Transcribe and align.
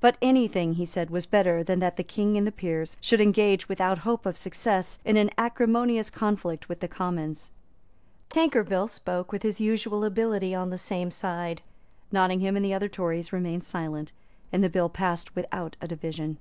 But 0.00 0.16
any 0.22 0.48
thing, 0.48 0.76
he 0.76 0.86
said, 0.86 1.10
was 1.10 1.26
better 1.26 1.62
than 1.62 1.78
that 1.80 1.96
the 1.96 2.02
King 2.02 2.38
and 2.38 2.46
the 2.46 2.50
Peers 2.50 2.96
should 3.02 3.20
engage, 3.20 3.68
without 3.68 3.98
hope 3.98 4.24
of 4.24 4.38
success, 4.38 4.98
in 5.04 5.18
an 5.18 5.28
acrimonious 5.36 6.08
conflict 6.08 6.70
with 6.70 6.80
the 6.80 6.88
Commons. 6.88 7.50
Tankerville 8.30 8.88
spoke 8.88 9.30
with 9.30 9.42
his 9.42 9.60
usual 9.60 10.04
ability 10.04 10.54
on 10.54 10.70
the 10.70 10.78
same 10.78 11.10
side. 11.10 11.60
Nottingham 12.10 12.56
and 12.56 12.64
the 12.64 12.72
other 12.72 12.88
Tories 12.88 13.30
remained 13.30 13.62
silent; 13.62 14.10
and 14.54 14.64
the 14.64 14.70
bill 14.70 14.88
passed 14.88 15.36
without 15.36 15.76
a 15.82 15.88
division. 15.88 16.38